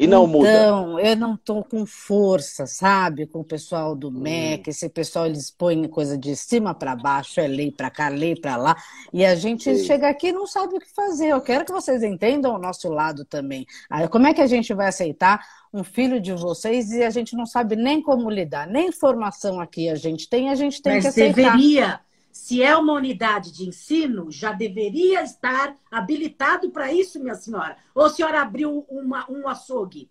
[0.00, 0.48] E não então, muda.
[0.48, 3.26] Então, eu não estou com força, sabe?
[3.26, 4.70] Com o pessoal do MEC, hum.
[4.70, 8.56] esse pessoal eles põem coisa de cima para baixo, é lei para cá, lei para
[8.56, 8.74] lá,
[9.12, 9.84] e a gente Sim.
[9.84, 11.26] chega aqui e não sabe o que fazer.
[11.26, 13.66] Eu quero que vocês entendam o nosso lado também.
[14.10, 17.44] Como é que a gente vai aceitar um filho de vocês e a gente não
[17.44, 21.08] sabe nem como lidar, nem informação aqui a gente tem, a gente tem Mas que
[21.08, 21.52] aceitar.
[21.52, 22.00] Deveria
[22.32, 27.76] se é uma unidade de ensino, já deveria estar habilitado para isso, minha senhora.
[27.94, 30.10] Ou a senhora abriu uma, um açougue?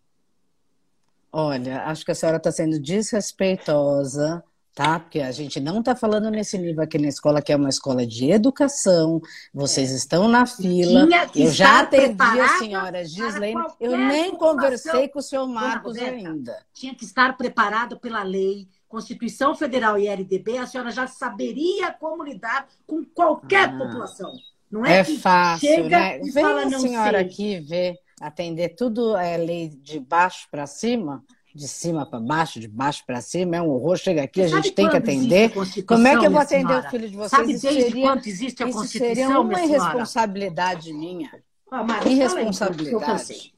[1.31, 4.99] Olha, acho que a senhora está sendo desrespeitosa, tá?
[4.99, 8.05] Porque a gente não está falando nesse nível aqui na escola, que é uma escola
[8.05, 9.21] de educação.
[9.53, 9.95] Vocês é.
[9.95, 11.07] estão na fila.
[11.35, 13.61] Eu já atendi a senhora Gislaine.
[13.79, 16.65] Eu nem conversei com o senhor Marcos Roberta, ainda.
[16.73, 22.23] Tinha que estar preparado pela lei Constituição Federal e LDB, a senhora já saberia como
[22.23, 24.33] lidar com qualquer ah, população.
[24.69, 26.19] Não é, é que fácil, chega né?
[26.19, 27.27] e Vem fala, a senhora sei.
[27.27, 31.23] aqui ver, atender tudo é lei de baixo para cima,
[31.53, 33.95] de cima para baixo, de baixo para cima, é um horror.
[33.97, 35.51] Chega aqui, Você a gente tem que atender.
[35.85, 37.29] Como é que eu vou atender o filho de vocês?
[37.29, 41.31] Sabe desde seria, quanto existe a Constituição, seria uma irresponsabilidade minha.
[41.69, 43.53] Ah, Marcos, irresponsabilidade.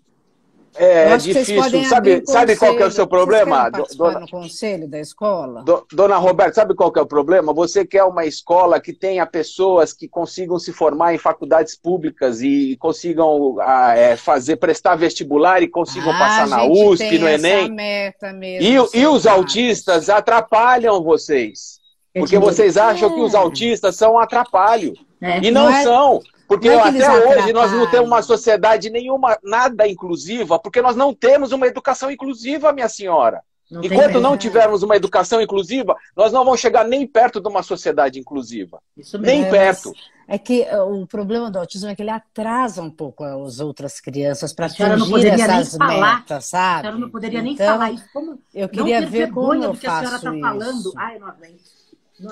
[0.75, 1.62] É, é difícil.
[1.86, 3.69] Sabe, sabe qual é o seu problema?
[3.69, 5.63] Dona, conselho da escola?
[5.91, 7.53] Dona Roberta, sabe qual é o problema?
[7.53, 12.77] Você quer uma escola que tenha pessoas que consigam se formar em faculdades públicas e
[12.79, 17.71] consigam ah, é, fazer, prestar vestibular e consigam ah, passar na USP, no Enem.
[17.71, 21.81] Mesmo, e, e os autistas atrapalham vocês.
[22.13, 24.93] Porque vocês acham que os autistas são atrapalho.
[25.21, 25.84] É, e não, não é...
[25.84, 26.21] são.
[26.51, 31.13] Porque é até hoje nós não temos uma sociedade nenhuma, nada inclusiva, porque nós não
[31.13, 33.41] temos uma educação inclusiva, minha senhora.
[33.71, 37.63] Não Enquanto não tivermos uma educação inclusiva, nós não vamos chegar nem perto de uma
[37.63, 38.81] sociedade inclusiva.
[38.97, 39.41] Isso mesmo.
[39.43, 39.93] Nem perto.
[40.27, 44.01] É que eh, o problema do autismo é que ele atrasa um pouco as outras
[44.01, 46.79] crianças para atingir essas metas, sabe?
[46.79, 48.03] A senhora não poderia nem então, falar isso.
[48.11, 50.93] Como eu queria ver como eu faço a senhora está falando.
[50.97, 51.81] Ai, não aguento.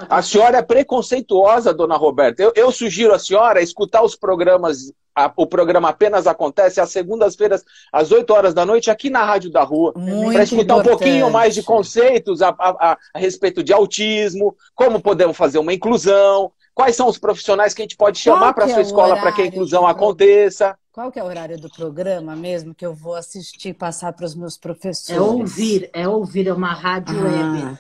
[0.09, 2.41] A senhora é preconceituosa, dona Roberta.
[2.41, 4.91] Eu, eu sugiro a senhora escutar os programas.
[5.15, 9.51] A, o programa apenas acontece às segundas-feiras, às 8 horas da noite, aqui na Rádio
[9.51, 10.79] da Rua, para escutar importante.
[10.79, 15.73] um pouquinho mais de conceitos a, a, a, respeito de autismo, como podemos fazer uma
[15.73, 19.17] inclusão, quais são os profissionais que a gente pode chamar para a sua é escola
[19.17, 20.77] para que a inclusão aconteça.
[20.93, 24.35] Qual que é o horário do programa mesmo que eu vou assistir, passar para os
[24.35, 25.09] meus professores?
[25.09, 27.23] É ouvir, é ouvir, é uma rádio ah.
[27.23, 27.77] web.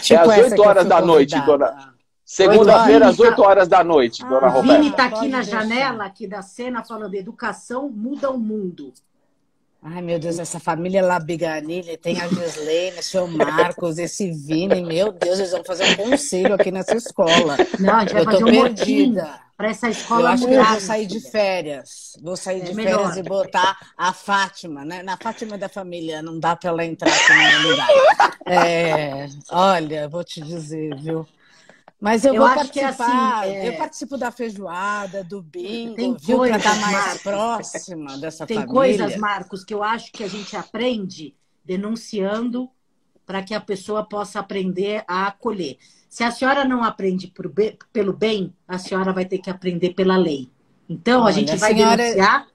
[0.00, 1.92] Tipo é às 8 horas da noite, dona.
[2.24, 4.74] Segunda-feira, às 8 horas da noite, ah, dona Roberta.
[4.74, 8.92] Vini está aqui na janela aqui da cena falando: educação muda o mundo.
[9.84, 15.10] Ai, meu Deus, essa família Labiganilha, tem a Gislene, o seu Marcos, esse Vini, meu
[15.10, 17.56] Deus, eles vão fazer um conselho aqui nessa escola.
[17.80, 19.40] Não, a gente vai eu fazer tô um perdida.
[19.62, 22.18] Para essa escola Eu acho que eu vou sair de férias.
[22.20, 22.98] Vou sair é de melhor.
[22.98, 25.04] férias e botar a Fátima, né?
[25.04, 27.88] Na Fátima da família, não dá para ela entrar aqui no lugar.
[28.44, 31.24] É, olha, vou te dizer, viu?
[32.00, 33.46] Mas eu, eu vou é participar.
[33.46, 33.66] É assim.
[33.68, 36.38] Eu participo da feijoada, do bingo, tem viu?
[36.38, 38.82] Para estar mais Marcos, próxima dessa tem família.
[38.82, 42.68] Tem coisas, Marcos, que eu acho que a gente aprende denunciando
[43.24, 45.78] para que a pessoa possa aprender a acolher.
[46.12, 50.14] Se a senhora não aprende bem, pelo bem, a senhora vai ter que aprender pela
[50.14, 50.52] lei.
[50.86, 51.96] Então, Olha, a gente vai senhora...
[51.96, 52.48] denunciar.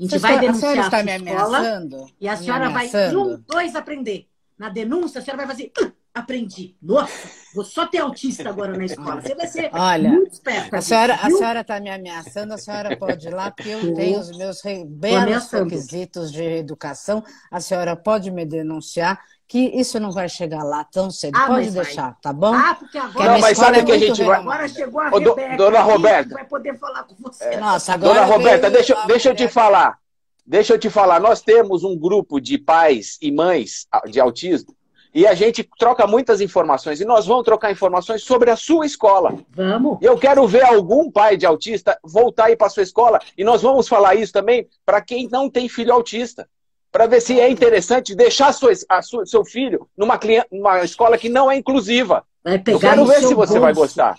[0.00, 1.86] A gente vai denunciar a, a sua escola.
[2.20, 4.26] E a senhora vai, um, dois, aprender.
[4.58, 5.72] Na denúncia, a senhora vai fazer
[6.14, 6.76] aprendi.
[6.80, 9.20] Nossa, vou só ter autista agora na escola.
[9.20, 10.78] Você vai ser Olha, muito esperta.
[10.78, 14.20] A senhora, a senhora está me ameaçando, a senhora pode ir lá, porque eu tenho
[14.20, 17.22] os meus belos requisitos de educação.
[17.50, 21.36] A senhora pode me denunciar que isso não vai chegar lá tão cedo.
[21.36, 22.14] Ah, Pode deixar, vai.
[22.22, 22.54] tá bom?
[22.54, 24.40] Ah, porque agora, não, mas sabe é que a gente vai.
[24.40, 26.34] Agora chegou a Rebeca, Dona Roberta.
[26.34, 27.44] Vai poder falar com você.
[27.44, 27.56] É.
[27.58, 29.98] Nossa, agora Dona Roberta, deixa, deixa eu te falar.
[30.46, 31.20] Deixa eu te falar.
[31.20, 34.74] Nós temos um grupo de pais e mães de autismo
[35.14, 37.00] e a gente troca muitas informações.
[37.00, 39.38] E nós vamos trocar informações sobre a sua escola.
[39.50, 39.98] Vamos.
[40.02, 43.20] Eu quero ver algum pai de autista voltar aí para sua escola.
[43.38, 46.48] E nós vamos falar isso também para quem não tem filho autista.
[46.94, 50.16] Para ver se é interessante deixar sua, a sua, seu filho numa,
[50.52, 52.24] numa escola que não é inclusiva.
[52.44, 53.60] Vai pegar Eu quero ver se você bolso.
[53.60, 54.18] vai gostar.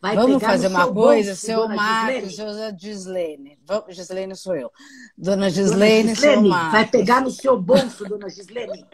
[0.00, 3.58] Vai Vamos fazer uma coisa, bolso, seu Marcos, José Gislene.
[3.90, 4.72] Gislene sou eu.
[5.18, 6.72] Dona Gislene, dona Gislene seu Marcos.
[6.72, 8.86] Vai pegar no seu bolso, dona Gislene.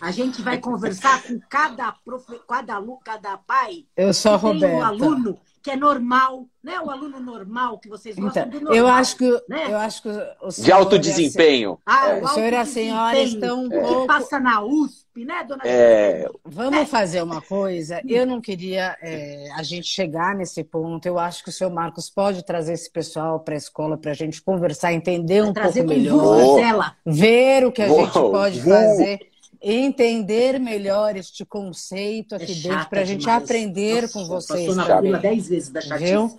[0.00, 2.40] A gente vai conversar com cada, profe...
[2.48, 3.84] cada aluno, cada pai.
[3.94, 4.66] Eu sou a Roberta.
[4.68, 6.80] Tem um aluno que é normal, né?
[6.80, 8.74] O aluno normal que vocês gostam então, do normal.
[8.74, 9.66] Eu acho que, né?
[9.68, 11.78] eu acho que o De alto desempenho.
[11.84, 12.20] Ah, é.
[12.20, 13.80] o, o senhor e a senhora estão um é.
[13.80, 14.06] pouco...
[14.06, 16.28] passa na USP, né, dona é...
[16.44, 16.86] Vamos é.
[16.86, 18.00] fazer uma coisa.
[18.08, 21.04] Eu não queria é, a gente chegar nesse ponto.
[21.06, 24.14] Eu acho que o senhor Marcos pode trazer esse pessoal para a escola para a
[24.14, 29.29] gente conversar, entender um pouco melhor, ver o que a gente pode fazer
[29.60, 33.42] entender melhor este conceito aqui é dentro para a gente demais.
[33.42, 34.74] aprender Nossa, com vocês.
[34.74, 36.38] Passou na dez vezes da chatice.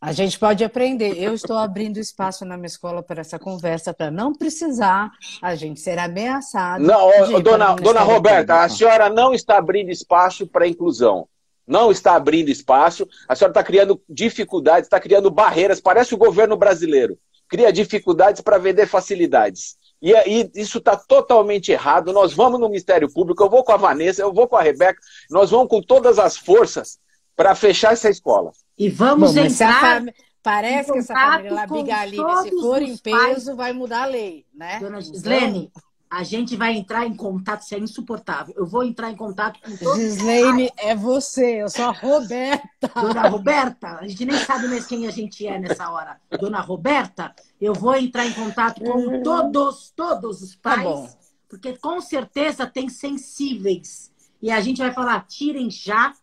[0.00, 1.16] A gente pode aprender.
[1.16, 5.80] Eu estou abrindo espaço na minha escola para essa conversa, para não precisar a gente
[5.80, 6.84] ser ameaçado.
[6.84, 11.26] Não, dona, dona Roberta, a senhora não está abrindo espaço para inclusão.
[11.66, 13.08] Não está abrindo espaço.
[13.26, 15.80] A senhora está criando dificuldades, está criando barreiras.
[15.80, 17.18] Parece o governo brasileiro.
[17.48, 19.76] Cria dificuldades para vender facilidades.
[20.04, 22.12] E aí isso está totalmente errado.
[22.12, 25.00] Nós vamos no Ministério Público, eu vou com a Vanessa, eu vou com a Rebeca,
[25.30, 26.98] nós vamos com todas as forças
[27.34, 28.52] para fechar essa escola.
[28.76, 30.04] E vamos Bom, entrar.
[30.42, 33.46] Parece que essa família Labigaline, se for em peso, pais...
[33.46, 34.78] vai mudar a lei, né?
[34.78, 35.82] Dona Gislene, então...
[36.14, 38.54] a gente vai entrar em contato, isso é insuportável.
[38.56, 42.68] Eu vou entrar em contato com todos Gislene, é você, eu sou a Roberta.
[42.94, 46.20] Dona Roberta, a gente nem sabe mais quem a gente é nessa hora.
[46.38, 51.76] Dona Roberta, eu vou entrar em contato com todos, todos os tá pais, tá porque
[51.78, 54.12] com certeza tem sensíveis.
[54.40, 56.14] E a gente vai falar, tirem já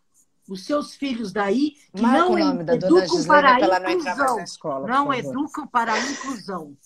[0.47, 4.37] os seus filhos daí, que Marca não educam para a inclusão.
[4.87, 6.77] Não educam para a inclusão.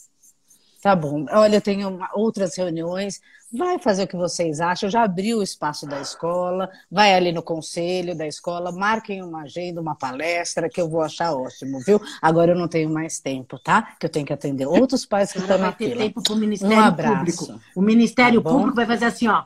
[0.85, 1.25] Tá bom.
[1.31, 3.19] Olha, eu tenho uma, outras reuniões.
[3.51, 4.85] Vai fazer o que vocês acham.
[4.85, 6.69] Eu já abri o espaço da escola.
[6.91, 8.71] Vai ali no conselho da escola.
[8.71, 11.99] Marquem uma agenda, uma palestra, que eu vou achar ótimo, viu?
[12.21, 13.95] Agora eu não tenho mais tempo, tá?
[13.99, 16.37] Que eu tenho que atender outros pais que estão na vai ter tempo para o
[16.37, 17.15] Ministério um abraço.
[17.15, 17.61] Público.
[17.75, 19.43] O Ministério tá Público vai fazer assim, ó.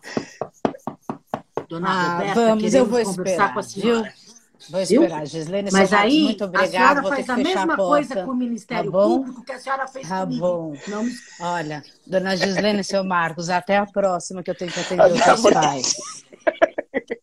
[1.69, 4.01] Dona ah, Roberta, vamos, eu vou esperar, com a senhora.
[4.01, 4.28] Viu?
[4.67, 5.69] Vou esperar, Gislene.
[5.71, 6.67] Mas aí, muito obrigada.
[6.67, 9.59] a senhora Vou faz a mesma a coisa com o Ministério tá Público que a
[9.59, 10.41] senhora fez tá comigo.
[10.41, 10.73] Bom.
[10.87, 11.05] Não...
[11.39, 15.19] Olha, dona Gislene e seu Marcos, até a próxima que eu tenho que atender os
[15.23, 15.95] seus pais.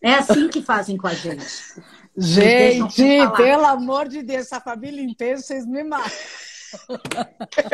[0.02, 1.44] É assim que fazem com a gente.
[2.16, 3.02] Gente,
[3.36, 6.10] pelo amor de Deus, essa família inteira, vocês me matam.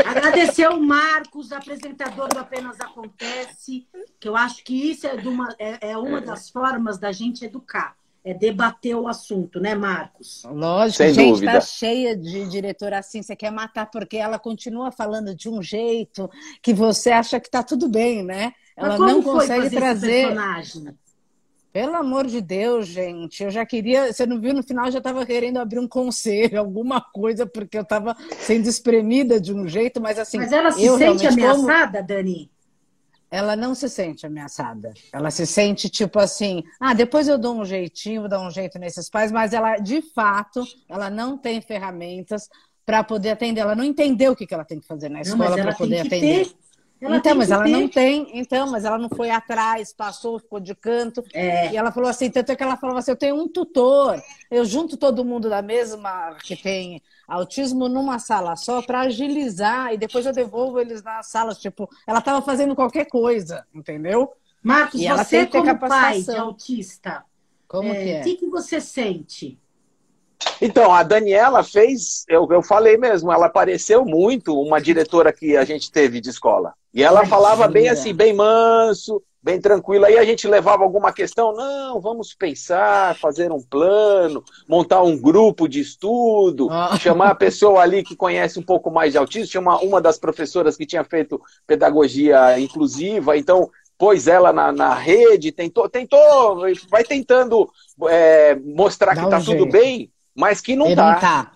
[0.04, 3.86] Agradecer o Marcos, apresentador do Apenas Acontece,
[4.18, 7.96] que eu acho que isso é, uma, é, é uma das formas da gente educar
[8.24, 10.42] é debater o assunto, né, Marcos?
[10.44, 11.52] Lógico, Sem gente, dúvida.
[11.52, 16.30] tá cheia de diretora assim, você quer matar porque ela continua falando de um jeito
[16.62, 18.52] que você acha que tá tudo bem, né?
[18.76, 20.28] Ela não consegue trazer.
[20.28, 20.94] personagem?
[21.72, 24.12] Pelo amor de Deus, gente, eu já queria.
[24.12, 27.78] Você não viu no final, eu já estava querendo abrir um conselho, alguma coisa, porque
[27.78, 30.36] eu estava sendo espremida de um jeito, mas assim.
[30.36, 32.08] Mas ela se sente ameaçada, como...
[32.08, 32.51] Dani?
[33.32, 34.92] Ela não se sente ameaçada.
[35.10, 38.78] Ela se sente tipo assim, ah, depois eu dou um jeitinho, vou dar um jeito
[38.78, 42.50] nesses pais, mas ela, de fato, ela não tem ferramentas
[42.84, 43.62] para poder atender.
[43.62, 46.46] Ela não entendeu o que, que ela tem que fazer na escola para poder atender.
[46.46, 46.54] Ter
[47.02, 47.70] ela então, mas ela ter.
[47.70, 51.24] não tem, então, mas ela não foi atrás, passou, ficou de canto.
[51.34, 51.72] É.
[51.72, 54.64] E ela falou assim, tanto é que ela falou assim, eu tenho um tutor, eu
[54.64, 60.26] junto todo mundo da mesma que tem autismo numa sala só para agilizar e depois
[60.26, 64.32] eu devolvo eles nas salas, tipo, ela estava fazendo qualquer coisa, entendeu?
[64.62, 67.24] Marcos, e ela você como pai de autista,
[67.66, 68.20] como é, que é?
[68.20, 69.58] O que, que você sente?
[70.60, 75.64] Então, a Daniela fez, eu, eu falei mesmo, ela pareceu muito uma diretora que a
[75.64, 76.74] gente teve de escola.
[76.94, 80.04] E ela falava bem assim, bem manso, bem tranquilo.
[80.04, 85.66] Aí a gente levava alguma questão, não, vamos pensar, fazer um plano, montar um grupo
[85.66, 86.96] de estudo, ah.
[87.00, 90.76] chamar a pessoa ali que conhece um pouco mais de autismo, chamar uma das professoras
[90.76, 97.70] que tinha feito pedagogia inclusiva, então pôs ela na, na rede, tentou, tentou, vai tentando
[98.08, 99.72] é, mostrar Dá que tá um tudo jeito.
[99.72, 101.12] bem, mas que não tá.
[101.12, 101.52] não tá.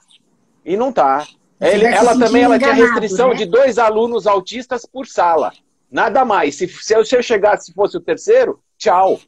[0.64, 1.26] E não tá.
[1.60, 3.36] Ele, ela também ela tinha restrição né?
[3.36, 5.52] de dois alunos autistas por sala.
[5.90, 6.56] Nada mais.
[6.56, 9.20] Se, se, eu, se eu chegasse, se fosse o terceiro, tchau.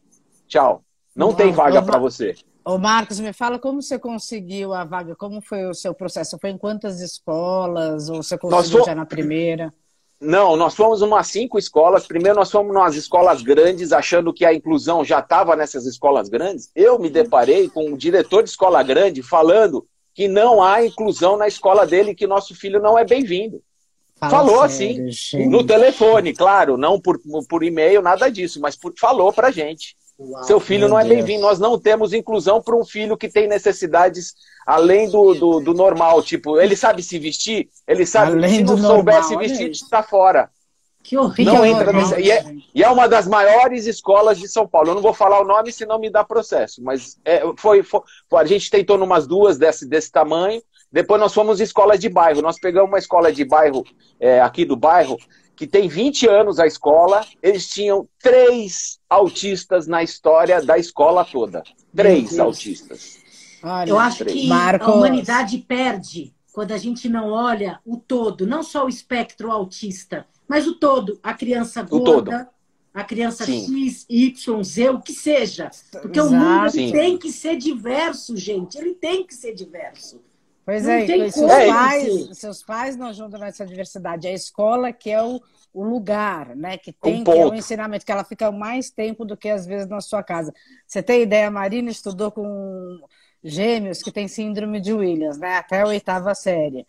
[0.47, 0.83] Tchau.
[1.17, 2.35] Não, tem vaga para você.
[2.65, 6.39] Ô Marcos, me fala como você conseguiu a vaga, como foi o seu processo?
[6.39, 8.11] Foi em quantas escolas?
[8.11, 9.73] Ou você conseguiu já na primeira?
[10.21, 12.07] Não, nós fomos umas cinco escolas.
[12.07, 16.71] Primeiro nós fomos nas escolas grandes, achando que a inclusão já estava nessas escolas grandes.
[16.75, 19.87] Eu me deparei com um diretor de escola grande falando
[20.19, 23.63] que não há inclusão na escola dele, que nosso filho não é bem-vindo.
[24.19, 25.47] falou sério, assim, gente.
[25.47, 29.95] no telefone, claro, não por, por e-mail, nada disso, mas por, falou pra gente.
[30.19, 31.43] Uau, Seu filho não é bem-vindo.
[31.43, 34.35] Nós não temos inclusão para um filho que tem necessidades
[34.67, 36.21] além do, do, do, normal.
[36.21, 40.51] Tipo, ele sabe se vestir, ele sabe, além se não souber se vestir, está fora.
[41.09, 41.55] Que horrível.
[41.55, 42.45] Não entra nessa, e, é,
[42.75, 44.91] e, é, uma das maiores escolas de São Paulo.
[44.91, 46.85] Eu não vou falar o nome, senão me dá processo.
[46.85, 48.03] Mas é, foi, foi,
[48.35, 50.61] a gente tentou numas duas desse, desse tamanho.
[50.93, 52.43] Depois nós fomos escolas de bairro.
[52.43, 53.85] Nós pegamos uma escola de bairro,
[54.21, 55.17] é, aqui do bairro,
[55.57, 57.25] que tem 20 anos a escola.
[57.43, 61.63] Eles tinham três autistas na história da escola toda.
[61.97, 63.17] Três autistas.
[63.63, 64.43] Olha, Eu acho três.
[64.43, 64.87] que Marcos.
[64.87, 70.27] a humanidade perde quando a gente não olha o todo, não só o espectro autista
[70.49, 72.49] mas o todo, a criança gorda,
[72.93, 73.87] a criança Sim.
[73.87, 75.71] X, Y, Z, o que seja.
[75.93, 76.35] Porque Exato.
[76.35, 78.79] o mundo tem que ser diverso, gente.
[78.79, 80.25] Ele tem que ser diverso.
[80.65, 84.27] Pois não é, seus, pais, seus pais não ajudam nessa diversidade.
[84.27, 85.41] A escola que é o,
[85.73, 86.77] o lugar, né?
[86.77, 89.67] Que tem um que é o ensinamento, que ela fica mais tempo do que às
[89.67, 90.53] vezes na sua casa.
[90.87, 93.01] Você tem ideia, a Marina estudou com
[93.43, 95.57] gêmeos que têm síndrome de Williams, né?
[95.57, 96.87] Até a oitava série.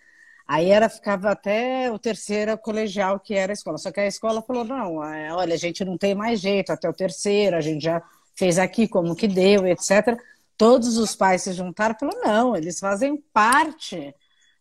[0.47, 3.77] Aí ela ficava até o terceiro colegial, que era a escola.
[3.77, 6.89] Só que a escola falou: não, é, olha, a gente não tem mais jeito, até
[6.89, 8.01] o terceiro, a gente já
[8.35, 10.19] fez aqui como que deu, etc.
[10.57, 14.13] Todos os pais se juntaram e falaram: não, eles fazem parte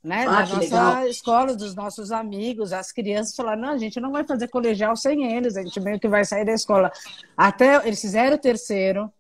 [0.05, 1.09] né, ah, da nossa legal.
[1.09, 5.33] escola, dos nossos amigos, as crianças falaram: não, a gente não vai fazer colegial sem
[5.35, 6.93] eles, a gente meio que vai sair da escola.
[7.35, 9.11] Até eles fizeram o terceiro,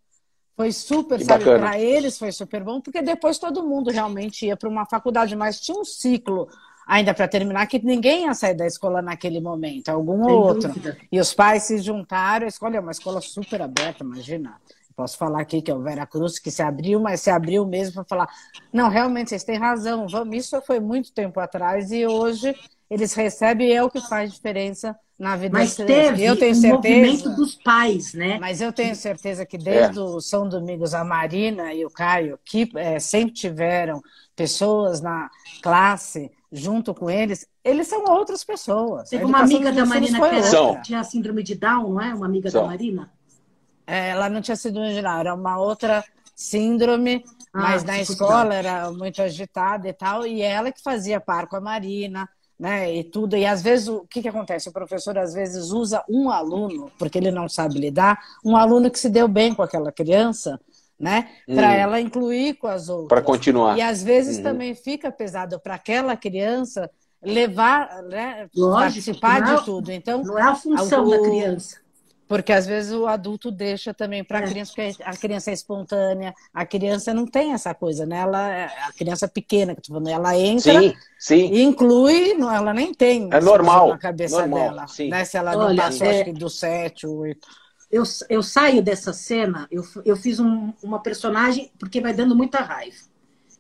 [0.59, 4.57] foi super, que sabe, para eles foi super bom, porque depois todo mundo realmente ia
[4.57, 6.49] para uma faculdade, mas tinha um ciclo
[6.85, 10.69] ainda para terminar que ninguém ia sair da escola naquele momento, algum Sem outro.
[10.69, 10.99] Dúvida.
[11.13, 14.61] E os pais se juntaram, a escola é uma escola super aberta, imagina.
[14.97, 17.95] Posso falar aqui que é o Vera Cruz que se abriu, mas se abriu mesmo
[17.95, 18.29] para falar,
[18.73, 22.53] não, realmente vocês têm razão, vamos, isso foi muito tempo atrás e hoje
[22.91, 26.75] eles recebem e é o que faz diferença na vida Mas teve eu tenho certeza,
[26.75, 28.39] movimento dos pais, né?
[28.39, 30.01] Mas eu tenho certeza que desde é.
[30.01, 34.01] o São Domingos, a Marina e o Caio, que é, sempre tiveram
[34.37, 35.29] pessoas na
[35.61, 39.11] classe junto com eles, eles são outras pessoas.
[39.11, 42.15] Teve uma amiga da Marina que era, tinha síndrome de Down, não é?
[42.15, 42.63] Uma amiga são.
[42.63, 43.11] da Marina?
[43.87, 46.05] É, ela não tinha síndrome de Down, era uma outra
[46.35, 51.49] síndrome, ah, mas na escola era muito agitada e tal, e ela que fazia par
[51.49, 52.29] com a Marina,
[52.59, 53.37] né, e tudo.
[53.37, 54.69] E às vezes, o que, que acontece?
[54.69, 58.99] O professor às vezes usa um aluno, porque ele não sabe lidar, um aluno que
[58.99, 60.61] se deu bem com aquela criança,
[60.99, 61.55] né, hum.
[61.55, 63.09] para ela incluir com as outras.
[63.09, 63.79] Para continuar.
[63.79, 64.43] E às vezes uhum.
[64.43, 66.91] também fica pesado para aquela criança
[67.23, 69.93] levar, né, Lógico, participar de é tudo.
[69.93, 71.77] Então, não é a função o, da criança.
[72.29, 74.47] Porque às vezes o adulto deixa também para a é.
[74.47, 78.19] criança, porque a criança é espontânea, a criança não tem essa coisa, né?
[78.19, 81.51] Ela, é, a criança pequena, que falando, ela entra sim, sim.
[81.51, 84.87] e inclui, não, ela nem tem é normal, na cabeça normal, dela.
[84.87, 85.09] Sim.
[85.09, 85.25] Né?
[85.25, 86.11] Se ela não Olha, passou, é...
[86.17, 87.49] acho que do 7, 8.
[87.91, 92.61] Eu, eu saio dessa cena, eu, eu fiz um, uma personagem, porque vai dando muita
[92.61, 92.99] raiva.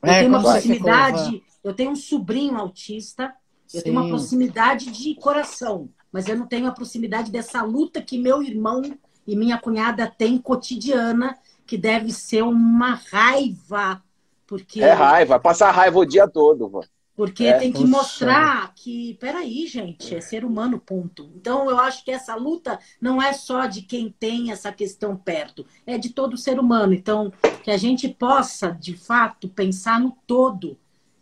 [0.03, 3.33] Eu é, tenho uma proximidade, eu tenho um sobrinho autista,
[3.73, 8.19] eu tenho uma proximidade de coração mas eu não tenho a proximidade dessa luta que
[8.19, 8.83] meu irmão
[9.27, 11.37] e minha cunhada têm cotidiana,
[11.67, 14.03] que deve ser uma raiva.
[14.47, 14.83] Porque...
[14.83, 16.69] É raiva, passar raiva o dia todo.
[16.69, 16.83] Vô.
[17.19, 21.29] Porque é, tem que mostrar que, peraí, gente, é ser humano, ponto.
[21.35, 25.67] Então, eu acho que essa luta não é só de quem tem essa questão perto,
[25.85, 26.95] é de todo ser humano.
[26.95, 27.33] Então,
[27.65, 30.79] que a gente possa, de fato, pensar no todo,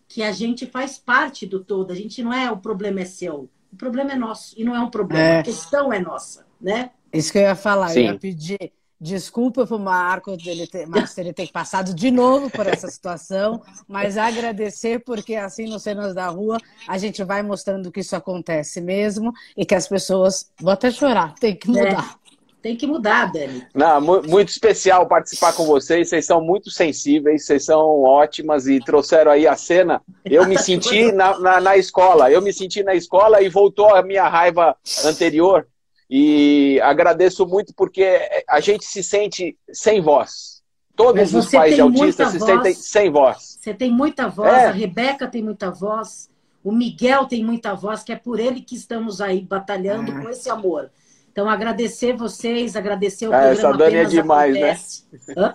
[0.06, 1.92] que a gente faz parte do todo.
[1.92, 3.48] A gente não é o problema é seu.
[3.76, 5.40] O problema é nosso e não é um problema, é.
[5.40, 6.92] a questão é nossa, né?
[7.12, 8.06] Isso que eu ia falar, Sim.
[8.06, 12.48] eu ia pedir desculpa para o Marco dele ter, Marcos ele ter passado de novo
[12.48, 16.56] por essa situação, mas agradecer porque assim nos cenas da rua
[16.88, 21.34] a gente vai mostrando que isso acontece mesmo e que as pessoas vou até chorar,
[21.34, 22.18] tem que mudar.
[22.22, 22.25] É.
[22.62, 23.64] Tem que mudar, Dani.
[23.74, 26.08] Não, muito especial participar com vocês.
[26.08, 30.02] Vocês são muito sensíveis, vocês são ótimas e trouxeram aí a cena.
[30.24, 32.30] Eu me senti na, na, na escola.
[32.30, 35.66] Eu me senti na escola e voltou a minha raiva anterior.
[36.08, 40.56] E agradeço muito porque a gente se sente sem voz.
[40.96, 43.58] Todos os pais de autistas se voz, sentem sem voz.
[43.60, 44.66] Você tem muita voz, é.
[44.66, 46.30] a Rebeca tem muita voz,
[46.64, 50.22] o Miguel tem muita voz, que é por ele que estamos aí batalhando ah.
[50.22, 50.90] com esse amor.
[51.36, 54.70] Então, agradecer vocês, agradecer o ah, Essa Dani é demais, né?
[54.70, 55.04] acontece.
[55.12, 55.34] né?
[55.36, 55.54] Hã?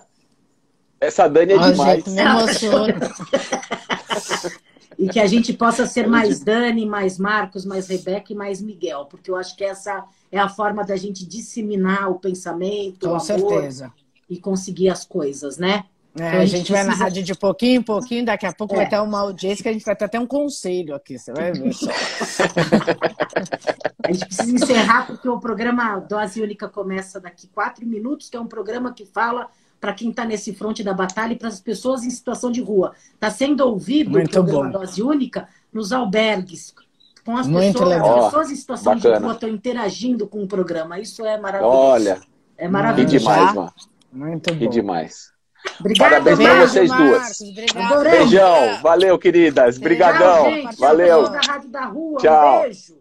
[1.01, 2.03] Essa Dani é oh, demais.
[2.03, 2.21] Gente, me
[4.99, 9.07] e que a gente possa ser mais Dani, mais Marcos, mais Rebeca e mais Miguel,
[9.07, 13.15] porque eu acho que essa é a forma da gente disseminar o pensamento, Com o
[13.15, 13.91] amor certeza.
[14.29, 15.85] e conseguir as coisas, né?
[16.19, 18.77] É, então, a, gente, vai na rádio de pouquinho em pouquinho, daqui a pouco é.
[18.77, 21.53] vai ter uma audiência que a gente vai ter até um conselho aqui, você vai
[21.53, 21.89] ver só.
[24.03, 28.41] a gente precisa encerrar porque o programa Dose Única começa daqui quatro minutos, que é
[28.41, 29.47] um programa que fala
[29.79, 32.93] para quem está nesse fronte da batalha e para as pessoas em situação de rua.
[33.13, 34.79] Está sendo ouvido Muito o programa bom.
[34.79, 36.75] Dose Única nos albergues,
[37.25, 38.17] com as Muito pessoas, legal.
[38.17, 39.17] as pessoas em situação Bacana.
[39.17, 40.99] de rua estão interagindo com o programa.
[40.99, 41.77] Isso é maravilhoso.
[41.77, 42.21] Olha,
[42.57, 43.13] é maravilhoso.
[43.13, 43.73] Que demais, mano.
[44.11, 44.59] Muito bom.
[44.59, 45.30] Que demais.
[45.79, 47.41] Obrigada, Parabéns para vocês duas.
[47.41, 48.03] Obrigado.
[48.03, 48.81] Beijão.
[48.81, 49.77] Valeu, queridas.
[49.77, 50.51] Obrigadão.
[50.77, 51.29] Valeu.
[51.29, 52.19] Da Rádio da Rua.
[52.19, 52.57] Tchau.
[52.59, 53.00] Um beijo.